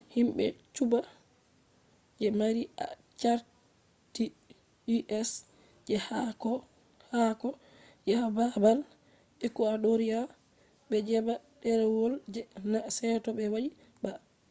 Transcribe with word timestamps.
himbe 0.15 0.45
cuba 0.75 0.99
je 2.19 2.27
mari 2.39 2.61
carti 3.21 4.25
us 5.19 5.29
je 5.87 5.95
haako 6.07 6.51
haako 7.13 7.49
yaha 8.09 8.27
babal 8.37 8.79
ecuadoria 9.45 10.19
be 10.89 10.97
jeba 11.07 11.33
derewol 11.61 12.13
je 12.33 12.41
na 12.71 12.79
seto 12.97 13.29
be 13.37 13.43
wadi 13.53 13.69
ba 14.03 14.11